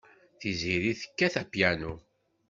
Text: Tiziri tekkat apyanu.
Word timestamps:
Tiziri 0.39 0.91
tekkat 1.01 1.33
apyanu. 1.41 1.93